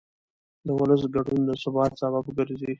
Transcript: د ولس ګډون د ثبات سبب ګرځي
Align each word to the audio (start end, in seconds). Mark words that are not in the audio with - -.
د 0.65 0.67
ولس 0.79 1.01
ګډون 1.15 1.39
د 1.45 1.49
ثبات 1.63 1.91
سبب 2.01 2.25
ګرځي 2.37 2.69